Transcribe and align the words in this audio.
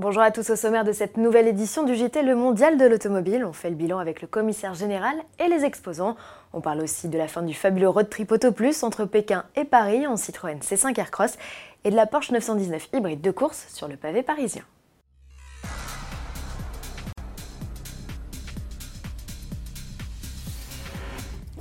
Bonjour 0.00 0.22
à 0.22 0.30
tous 0.30 0.48
au 0.50 0.54
sommaire 0.54 0.84
de 0.84 0.92
cette 0.92 1.16
nouvelle 1.16 1.48
édition 1.48 1.82
du 1.82 1.96
JT 1.96 2.22
Le 2.22 2.36
Mondial 2.36 2.78
de 2.78 2.84
l'Automobile. 2.84 3.44
On 3.44 3.52
fait 3.52 3.68
le 3.68 3.74
bilan 3.74 3.98
avec 3.98 4.22
le 4.22 4.28
commissaire 4.28 4.72
général 4.72 5.16
et 5.40 5.48
les 5.48 5.64
exposants. 5.64 6.14
On 6.52 6.60
parle 6.60 6.82
aussi 6.82 7.08
de 7.08 7.18
la 7.18 7.26
fin 7.26 7.42
du 7.42 7.52
fabuleux 7.52 7.88
road 7.88 8.08
trip 8.08 8.30
Auto 8.30 8.52
Plus 8.52 8.84
entre 8.84 9.06
Pékin 9.06 9.44
et 9.56 9.64
Paris 9.64 10.06
en 10.06 10.16
Citroën 10.16 10.60
C5 10.60 10.96
Aircross 11.00 11.36
et 11.82 11.90
de 11.90 11.96
la 11.96 12.06
Porsche 12.06 12.30
919 12.30 12.90
hybride 12.94 13.20
de 13.20 13.32
course 13.32 13.66
sur 13.74 13.88
le 13.88 13.96
pavé 13.96 14.22
parisien. 14.22 14.62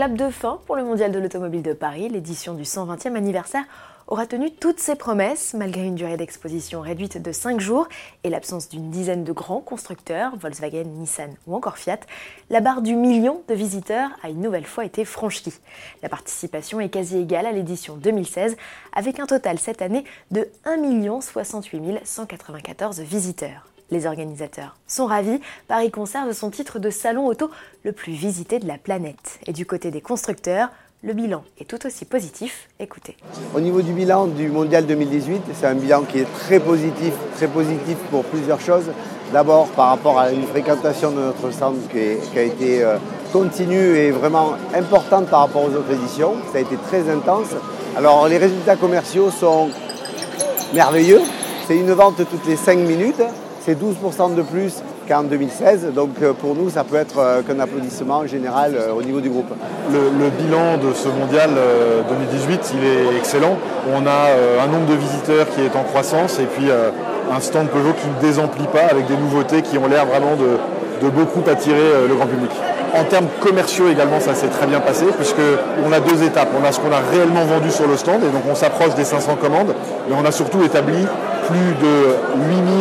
Clap 0.00 0.14
de 0.14 0.30
fin 0.30 0.58
pour 0.64 0.76
le 0.76 0.82
Mondial 0.82 1.12
de 1.12 1.18
l'Automobile 1.18 1.60
de 1.60 1.74
Paris, 1.74 2.08
l'édition 2.08 2.54
du 2.54 2.62
120e 2.62 3.16
anniversaire 3.16 3.64
aura 4.06 4.26
tenu 4.26 4.50
toutes 4.50 4.80
ses 4.80 4.94
promesses 4.94 5.52
malgré 5.52 5.84
une 5.84 5.94
durée 5.94 6.16
d'exposition 6.16 6.80
réduite 6.80 7.20
de 7.20 7.32
5 7.32 7.60
jours 7.60 7.86
et 8.24 8.30
l'absence 8.30 8.70
d'une 8.70 8.90
dizaine 8.90 9.24
de 9.24 9.32
grands 9.32 9.60
constructeurs, 9.60 10.36
Volkswagen, 10.36 10.84
Nissan 10.84 11.34
ou 11.46 11.54
encore 11.54 11.76
Fiat. 11.76 12.00
La 12.48 12.60
barre 12.60 12.80
du 12.80 12.96
million 12.96 13.42
de 13.46 13.52
visiteurs 13.52 14.08
a 14.22 14.30
une 14.30 14.40
nouvelle 14.40 14.64
fois 14.64 14.86
été 14.86 15.04
franchie. 15.04 15.52
La 16.02 16.08
participation 16.08 16.80
est 16.80 16.88
quasi 16.88 17.18
égale 17.18 17.44
à 17.44 17.52
l'édition 17.52 17.96
2016 17.96 18.56
avec 18.94 19.20
un 19.20 19.26
total 19.26 19.58
cette 19.58 19.82
année 19.82 20.04
de 20.30 20.48
1 20.64 21.20
68 21.20 22.06
194 22.06 23.00
visiteurs. 23.00 23.66
Les 23.90 24.06
organisateurs 24.06 24.76
sont 24.86 25.06
ravis. 25.06 25.40
Paris 25.66 25.90
conserve 25.90 26.32
son 26.32 26.50
titre 26.50 26.78
de 26.78 26.90
salon 26.90 27.26
auto 27.26 27.50
le 27.84 27.92
plus 27.92 28.12
visité 28.12 28.58
de 28.58 28.68
la 28.68 28.78
planète. 28.78 29.40
Et 29.46 29.52
du 29.52 29.66
côté 29.66 29.90
des 29.90 30.00
constructeurs, 30.00 30.68
le 31.02 31.12
bilan 31.12 31.42
est 31.58 31.64
tout 31.64 31.86
aussi 31.86 32.04
positif. 32.04 32.68
Écoutez. 32.78 33.16
Au 33.54 33.60
niveau 33.60 33.80
du 33.82 33.92
bilan 33.92 34.26
du 34.26 34.48
Mondial 34.48 34.86
2018, 34.86 35.42
c'est 35.54 35.66
un 35.66 35.74
bilan 35.74 36.02
qui 36.02 36.18
est 36.20 36.32
très 36.40 36.60
positif, 36.60 37.14
très 37.36 37.48
positif 37.48 37.96
pour 38.10 38.22
plusieurs 38.24 38.60
choses. 38.60 38.90
D'abord 39.32 39.66
par 39.68 39.88
rapport 39.88 40.18
à 40.18 40.30
une 40.30 40.42
fréquentation 40.42 41.10
de 41.10 41.20
notre 41.20 41.50
stand 41.52 41.76
qui, 41.90 42.38
a 42.38 42.42
été 42.42 42.84
euh, 42.84 42.98
continue 43.32 43.96
et 43.96 44.10
vraiment 44.10 44.54
importante 44.74 45.28
par 45.28 45.40
rapport 45.40 45.64
aux 45.64 45.74
autres 45.74 45.90
éditions. 45.90 46.34
Ça 46.52 46.58
a 46.58 46.60
été 46.60 46.76
très 46.76 47.08
intense. 47.08 47.48
Alors 47.96 48.28
les 48.28 48.38
résultats 48.38 48.76
commerciaux 48.76 49.30
sont 49.30 49.70
merveilleux. 50.74 51.22
C'est 51.66 51.76
une 51.76 51.92
vente 51.92 52.16
toutes 52.16 52.46
les 52.46 52.56
5 52.56 52.78
minutes. 52.78 53.22
C'est 53.62 53.78
12% 53.78 54.36
de 54.36 54.42
plus 54.42 54.82
qu'en 55.06 55.22
2016. 55.22 55.92
Donc 55.94 56.10
euh, 56.22 56.32
pour 56.32 56.54
nous, 56.54 56.70
ça 56.70 56.82
peut 56.82 56.96
être 56.96 57.18
euh, 57.18 57.42
qu'un 57.42 57.60
applaudissement 57.60 58.26
général 58.26 58.74
euh, 58.74 58.92
au 58.92 59.02
niveau 59.02 59.20
du 59.20 59.28
groupe. 59.28 59.52
Le, 59.92 60.30
bilan 60.30 60.78
de 60.78 60.94
ce 60.94 61.08
mondial 61.08 61.50
2018, 62.08 62.74
il 62.74 62.84
est 62.84 63.18
excellent. 63.18 63.56
On 63.92 64.06
a 64.06 64.64
un 64.64 64.66
nombre 64.68 64.86
de 64.86 64.94
visiteurs 64.94 65.46
qui 65.50 65.60
est 65.60 65.76
en 65.76 65.82
croissance 65.82 66.38
et 66.38 66.44
puis 66.44 66.68
un 66.70 67.40
stand 67.40 67.68
Peugeot 67.68 67.92
qui 68.00 68.06
ne 68.06 68.20
désemplit 68.20 68.66
pas 68.68 68.86
avec 68.90 69.06
des 69.06 69.16
nouveautés 69.16 69.62
qui 69.62 69.76
ont 69.78 69.88
l'air 69.88 70.06
vraiment 70.06 70.36
de, 70.36 71.08
beaucoup 71.08 71.42
attirer 71.50 72.06
le 72.08 72.14
grand 72.14 72.26
public. 72.26 72.50
En 72.94 73.04
termes 73.04 73.26
commerciaux 73.40 73.88
également, 73.88 74.20
ça 74.20 74.34
s'est 74.34 74.48
très 74.48 74.66
bien 74.66 74.80
passé 74.80 75.06
puisqu'on 75.16 75.92
a 75.92 76.00
deux 76.00 76.22
étapes. 76.22 76.50
On 76.60 76.64
a 76.64 76.70
ce 76.70 76.78
qu'on 76.78 76.92
a 76.92 77.00
réellement 77.12 77.44
vendu 77.44 77.70
sur 77.70 77.88
le 77.88 77.96
stand 77.96 78.22
et 78.22 78.28
donc 78.30 78.42
on 78.48 78.54
s'approche 78.54 78.94
des 78.94 79.04
500 79.04 79.36
commandes 79.40 79.74
et 80.08 80.12
on 80.12 80.24
a 80.24 80.30
surtout 80.30 80.62
établi 80.62 81.04
plus 81.50 81.74
de 81.82 82.14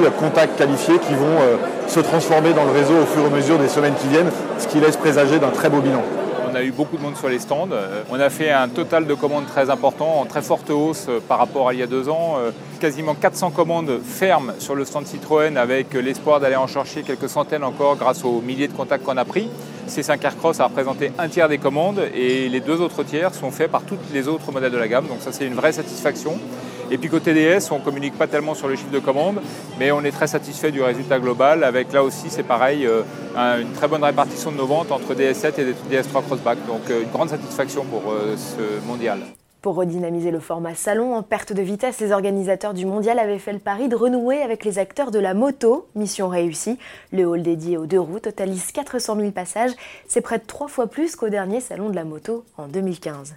8000 0.00 0.10
contacts 0.18 0.58
qualifiés 0.58 0.98
qui 0.98 1.14
vont 1.14 1.38
euh, 1.40 1.56
se 1.86 2.00
transformer 2.00 2.52
dans 2.52 2.64
le 2.64 2.72
réseau 2.72 2.94
au 3.00 3.06
fur 3.06 3.22
et 3.22 3.26
à 3.26 3.30
mesure 3.30 3.58
des 3.58 3.68
semaines 3.68 3.94
qui 3.94 4.08
viennent, 4.08 4.30
ce 4.58 4.66
qui 4.66 4.80
laisse 4.80 4.96
présager 4.96 5.38
d'un 5.38 5.50
très 5.50 5.70
beau 5.70 5.80
bilan. 5.80 6.02
On 6.50 6.54
a 6.54 6.62
eu 6.62 6.72
beaucoup 6.72 6.96
de 6.96 7.02
monde 7.02 7.16
sur 7.16 7.28
les 7.28 7.38
stands. 7.38 7.68
Euh, 7.70 8.02
on 8.10 8.18
a 8.18 8.28
fait 8.28 8.50
un 8.50 8.68
total 8.68 9.06
de 9.06 9.14
commandes 9.14 9.46
très 9.46 9.70
important, 9.70 10.20
en 10.20 10.24
très 10.24 10.42
forte 10.42 10.70
hausse 10.70 11.06
euh, 11.08 11.20
par 11.20 11.38
rapport 11.38 11.68
à 11.68 11.74
il 11.74 11.80
y 11.80 11.82
a 11.82 11.86
deux 11.86 12.08
ans. 12.08 12.38
Quasiment 12.80 13.14
400 13.14 13.50
commandes 13.50 14.00
fermes 14.04 14.52
sur 14.58 14.74
le 14.74 14.84
stand 14.84 15.06
Citroën 15.06 15.56
avec 15.56 15.94
l'espoir 15.94 16.40
d'aller 16.40 16.56
en 16.56 16.66
chercher 16.66 17.02
quelques 17.02 17.28
centaines 17.28 17.64
encore 17.64 17.96
grâce 17.96 18.24
aux 18.24 18.40
milliers 18.40 18.68
de 18.68 18.72
contacts 18.72 19.04
qu'on 19.04 19.16
a 19.16 19.24
pris. 19.24 19.48
C5 19.88 20.24
Aircross 20.24 20.60
a 20.60 20.66
représenté 20.66 21.12
un 21.18 21.28
tiers 21.28 21.48
des 21.48 21.58
commandes 21.58 22.00
et 22.14 22.48
les 22.48 22.60
deux 22.60 22.80
autres 22.80 23.02
tiers 23.02 23.34
sont 23.34 23.50
faits 23.50 23.70
par 23.70 23.82
tous 23.82 23.98
les 24.12 24.28
autres 24.28 24.52
modèles 24.52 24.72
de 24.72 24.78
la 24.78 24.88
gamme. 24.88 25.06
Donc 25.06 25.18
ça 25.20 25.32
c'est 25.32 25.46
une 25.46 25.54
vraie 25.54 25.72
satisfaction. 25.72 26.38
Et 26.90 26.98
puis 26.98 27.08
côté 27.08 27.34
DS, 27.34 27.70
on 27.72 27.78
ne 27.78 27.84
communique 27.84 28.16
pas 28.16 28.26
tellement 28.26 28.54
sur 28.54 28.68
le 28.68 28.76
chiffre 28.76 28.92
de 28.92 29.00
commande, 29.00 29.40
mais 29.78 29.90
on 29.90 30.04
est 30.04 30.12
très 30.12 30.28
satisfait 30.28 30.70
du 30.70 30.82
résultat 30.82 31.18
global. 31.18 31.64
Avec 31.64 31.92
là 31.92 32.04
aussi, 32.04 32.26
c'est 32.28 32.44
pareil, 32.44 32.86
euh, 32.86 33.02
une 33.60 33.72
très 33.72 33.88
bonne 33.88 34.04
répartition 34.04 34.52
de 34.52 34.56
nos 34.56 34.66
ventes 34.66 34.92
entre 34.92 35.14
DS7 35.14 35.60
et 35.60 35.94
DS3 35.94 36.22
Crossback. 36.24 36.58
Donc 36.66 36.82
euh, 36.90 37.02
une 37.02 37.10
grande 37.10 37.30
satisfaction 37.30 37.84
pour 37.84 38.12
euh, 38.12 38.36
ce 38.36 38.86
mondial. 38.86 39.18
Pour 39.62 39.74
redynamiser 39.74 40.30
le 40.30 40.38
format 40.38 40.76
salon 40.76 41.16
en 41.16 41.22
perte 41.24 41.52
de 41.52 41.62
vitesse, 41.62 41.98
les 42.00 42.12
organisateurs 42.12 42.72
du 42.72 42.86
mondial 42.86 43.18
avaient 43.18 43.40
fait 43.40 43.52
le 43.52 43.58
pari 43.58 43.88
de 43.88 43.96
renouer 43.96 44.40
avec 44.42 44.64
les 44.64 44.78
acteurs 44.78 45.10
de 45.10 45.18
la 45.18 45.34
moto. 45.34 45.88
Mission 45.96 46.28
réussie. 46.28 46.78
Le 47.10 47.24
hall 47.24 47.42
dédié 47.42 47.76
aux 47.76 47.86
deux 47.86 47.98
roues 47.98 48.20
totalise 48.20 48.70
400 48.70 49.16
000 49.16 49.30
passages. 49.32 49.72
C'est 50.06 50.20
près 50.20 50.38
de 50.38 50.44
trois 50.46 50.68
fois 50.68 50.86
plus 50.86 51.16
qu'au 51.16 51.30
dernier 51.30 51.60
salon 51.60 51.90
de 51.90 51.96
la 51.96 52.04
moto 52.04 52.44
en 52.56 52.68
2015. 52.68 53.34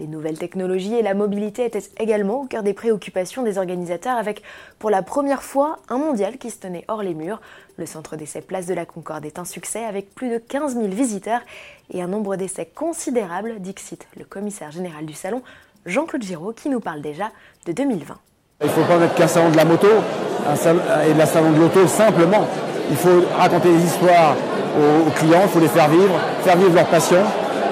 Les 0.00 0.06
nouvelles 0.06 0.38
technologies 0.38 0.94
et 0.94 1.02
la 1.02 1.14
mobilité 1.14 1.64
étaient 1.64 1.82
également 1.98 2.42
au 2.42 2.46
cœur 2.46 2.62
des 2.62 2.74
préoccupations 2.74 3.42
des 3.42 3.58
organisateurs 3.58 4.16
avec, 4.16 4.42
pour 4.78 4.90
la 4.90 5.02
première 5.02 5.42
fois, 5.42 5.78
un 5.88 5.98
mondial 5.98 6.38
qui 6.38 6.50
se 6.50 6.58
tenait 6.58 6.84
hors 6.88 7.02
les 7.02 7.14
murs. 7.14 7.40
Le 7.76 7.86
centre 7.86 8.16
d'essai 8.16 8.40
Place 8.40 8.66
de 8.66 8.74
la 8.74 8.86
Concorde 8.86 9.24
est 9.24 9.38
un 9.38 9.44
succès 9.44 9.84
avec 9.84 10.12
plus 10.12 10.30
de 10.30 10.38
15 10.38 10.74
000 10.74 10.88
visiteurs 10.88 11.42
et 11.90 12.02
un 12.02 12.06
nombre 12.06 12.36
d'essais 12.36 12.66
considérable, 12.66 13.56
dixit 13.60 14.06
le 14.16 14.24
commissaire 14.24 14.70
général 14.70 15.06
du 15.06 15.14
salon, 15.14 15.42
Jean-Claude 15.86 16.22
Giraud 16.22 16.52
qui 16.52 16.68
nous 16.68 16.80
parle 16.80 17.00
déjà 17.00 17.30
de 17.66 17.72
2020. 17.72 18.16
Il 18.60 18.66
ne 18.66 18.72
faut 18.72 18.82
pas 18.82 18.98
mettre 18.98 19.14
qu'un 19.14 19.28
salon 19.28 19.50
de 19.50 19.56
la 19.56 19.64
moto 19.64 19.86
et 19.86 21.12
de 21.12 21.18
la 21.18 21.26
salon 21.26 21.52
de 21.52 21.60
l'auto 21.60 21.86
simplement. 21.86 22.46
Il 22.90 22.96
faut 22.96 23.22
raconter 23.36 23.70
des 23.70 23.84
histoires 23.84 24.34
aux, 24.76 25.10
clients, 25.10 25.42
il 25.44 25.48
faut 25.48 25.60
les 25.60 25.68
faire 25.68 25.88
vivre, 25.88 26.18
faire 26.42 26.56
vivre 26.56 26.74
leur 26.74 26.86
passion. 26.86 27.22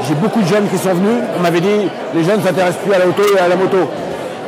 J'ai 0.06 0.14
beaucoup 0.14 0.40
de 0.40 0.46
jeunes 0.46 0.68
qui 0.68 0.78
sont 0.78 0.94
venus. 0.94 1.22
On 1.36 1.40
m'avait 1.40 1.60
dit 1.60 1.88
les 2.14 2.24
jeunes 2.24 2.40
ne 2.40 2.46
s'intéressent 2.46 2.82
plus 2.82 2.94
à 2.94 3.04
l'auto 3.04 3.22
et 3.34 3.38
à 3.38 3.48
la 3.48 3.56
moto. 3.56 3.78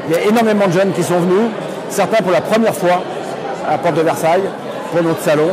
Il 0.09 0.15
y 0.15 0.17
a 0.17 0.23
énormément 0.23 0.67
de 0.67 0.73
jeunes 0.73 0.93
qui 0.93 1.03
sont 1.03 1.19
venus, 1.19 1.51
certains 1.91 2.23
pour 2.23 2.33
la 2.33 2.41
première 2.41 2.75
fois 2.75 3.03
à 3.67 3.73
la 3.73 3.79
porte 3.79 3.97
de 3.97 4.03
Versailles 4.03 4.49
pour 4.93 5.03
notre 5.03 5.21
salon. 5.21 5.51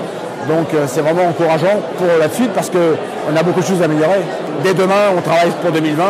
Donc 0.47 0.73
euh, 0.73 0.85
c'est 0.88 1.01
vraiment 1.01 1.29
encourageant 1.29 1.81
pour 1.97 2.07
la 2.19 2.29
suite 2.29 2.51
parce 2.53 2.69
qu'on 2.69 3.35
a 3.35 3.44
beaucoup 3.44 3.61
de 3.61 3.66
choses 3.66 3.81
à 3.81 3.85
améliorer. 3.85 4.22
Dès 4.63 4.73
demain, 4.73 5.11
on 5.17 5.22
travaille 5.22 5.51
pour 5.61 5.72
2020 5.72 6.03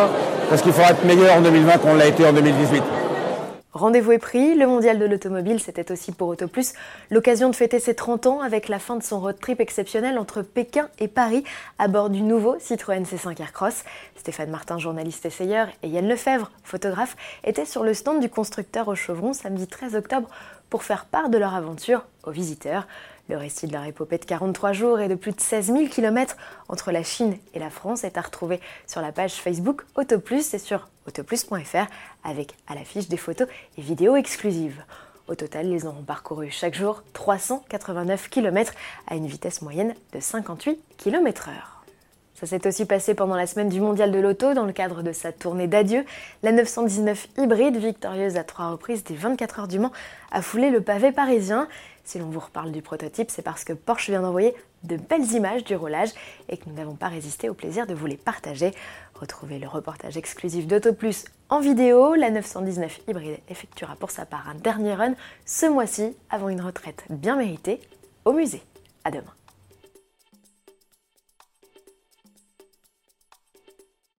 parce 0.50 0.62
qu'il 0.62 0.72
faudra 0.72 0.90
être 0.90 1.04
meilleur 1.04 1.36
en 1.36 1.40
2020 1.40 1.78
qu'on 1.78 1.94
l'a 1.94 2.06
été 2.06 2.26
en 2.26 2.32
2018. 2.32 2.82
Rendez-vous 3.76 4.12
est 4.12 4.18
pris, 4.18 4.54
le 4.54 4.66
mondial 4.66 4.98
de 4.98 5.04
l'automobile, 5.04 5.60
c'était 5.60 5.92
aussi 5.92 6.10
pour 6.10 6.28
AutoPlus 6.28 6.72
l'occasion 7.10 7.50
de 7.50 7.54
fêter 7.54 7.78
ses 7.78 7.94
30 7.94 8.26
ans 8.26 8.40
avec 8.40 8.68
la 8.68 8.78
fin 8.78 8.96
de 8.96 9.02
son 9.02 9.20
road 9.20 9.36
trip 9.38 9.60
exceptionnel 9.60 10.16
entre 10.16 10.40
Pékin 10.40 10.88
et 10.98 11.08
Paris 11.08 11.44
à 11.78 11.86
bord 11.86 12.08
du 12.08 12.22
nouveau 12.22 12.56
Citroën 12.58 13.02
C5 13.02 13.38
Aircross. 13.38 13.84
Stéphane 14.16 14.48
Martin, 14.48 14.78
journaliste 14.78 15.26
essayeur, 15.26 15.68
et 15.82 15.88
Yann 15.88 16.08
Lefebvre, 16.08 16.50
photographe, 16.64 17.16
étaient 17.44 17.66
sur 17.66 17.84
le 17.84 17.92
stand 17.92 18.20
du 18.20 18.30
constructeur 18.30 18.88
au 18.88 18.94
Chevron 18.94 19.34
samedi 19.34 19.66
13 19.66 19.94
octobre 19.94 20.30
pour 20.70 20.84
faire 20.84 21.04
part 21.04 21.30
de 21.30 21.38
leur 21.38 21.54
aventure 21.54 22.04
aux 22.24 22.30
visiteurs. 22.30 22.86
Le 23.28 23.36
récit 23.36 23.66
de 23.66 23.72
leur 23.72 23.84
épopée 23.84 24.18
de 24.18 24.24
43 24.24 24.72
jours 24.72 25.00
et 25.00 25.08
de 25.08 25.14
plus 25.14 25.32
de 25.32 25.40
16 25.40 25.66
000 25.66 25.88
km 25.88 26.36
entre 26.68 26.92
la 26.92 27.02
Chine 27.02 27.36
et 27.54 27.58
la 27.58 27.70
France 27.70 28.04
est 28.04 28.18
à 28.18 28.20
retrouver 28.20 28.60
sur 28.86 29.00
la 29.00 29.10
page 29.10 29.34
Facebook 29.34 29.82
Autoplus 29.96 30.54
et 30.54 30.58
sur 30.58 30.88
autoplus.fr 31.06 31.86
avec 32.24 32.54
à 32.68 32.74
l'affiche 32.74 33.08
des 33.08 33.16
photos 33.16 33.48
et 33.78 33.82
vidéos 33.82 34.16
exclusives. 34.16 34.82
Au 35.28 35.34
total, 35.34 35.66
ils 35.66 35.86
auront 35.86 36.04
parcouru 36.04 36.50
chaque 36.50 36.74
jour 36.74 37.02
389 37.12 38.28
km 38.28 38.72
à 39.08 39.16
une 39.16 39.26
vitesse 39.26 39.60
moyenne 39.60 39.94
de 40.12 40.20
58 40.20 40.78
km/h. 40.96 41.75
Ça 42.38 42.46
s'est 42.46 42.66
aussi 42.66 42.84
passé 42.84 43.14
pendant 43.14 43.34
la 43.34 43.46
semaine 43.46 43.70
du 43.70 43.80
Mondial 43.80 44.12
de 44.12 44.18
l'Auto 44.18 44.52
dans 44.52 44.66
le 44.66 44.72
cadre 44.74 45.02
de 45.02 45.10
sa 45.12 45.32
tournée 45.32 45.68
d'adieu. 45.68 46.04
La 46.42 46.52
919 46.52 47.28
hybride, 47.38 47.78
victorieuse 47.78 48.36
à 48.36 48.44
trois 48.44 48.72
reprises 48.72 49.02
des 49.04 49.14
24 49.14 49.60
heures 49.60 49.68
du 49.68 49.78
Mans, 49.78 49.90
a 50.32 50.42
foulé 50.42 50.68
le 50.68 50.82
pavé 50.82 51.12
parisien. 51.12 51.66
Si 52.04 52.18
l'on 52.18 52.26
vous 52.26 52.40
reparle 52.40 52.72
du 52.72 52.82
prototype, 52.82 53.30
c'est 53.30 53.40
parce 53.40 53.64
que 53.64 53.72
Porsche 53.72 54.10
vient 54.10 54.20
d'envoyer 54.20 54.54
de 54.82 54.96
belles 54.98 55.32
images 55.32 55.64
du 55.64 55.76
roulage 55.76 56.10
et 56.50 56.58
que 56.58 56.68
nous 56.68 56.74
n'avons 56.74 56.94
pas 56.94 57.08
résisté 57.08 57.48
au 57.48 57.54
plaisir 57.54 57.86
de 57.86 57.94
vous 57.94 58.04
les 58.04 58.18
partager. 58.18 58.72
Retrouvez 59.14 59.58
le 59.58 59.66
reportage 59.66 60.18
exclusif 60.18 60.66
d'AutoPlus 60.66 61.24
en 61.48 61.60
vidéo. 61.60 62.16
La 62.16 62.28
919 62.28 63.00
hybride 63.08 63.38
effectuera 63.48 63.96
pour 63.96 64.10
sa 64.10 64.26
part 64.26 64.46
un 64.50 64.56
dernier 64.56 64.92
run 64.92 65.14
ce 65.46 65.64
mois-ci 65.64 66.14
avant 66.28 66.50
une 66.50 66.60
retraite 66.60 67.02
bien 67.08 67.36
méritée 67.36 67.80
au 68.26 68.34
musée. 68.34 68.62
À 69.04 69.10
demain. 69.10 69.32